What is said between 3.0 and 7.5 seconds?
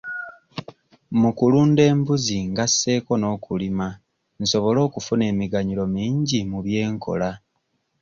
n'okulima nsobole okufuna emiganyulo mingi mu by'enkola.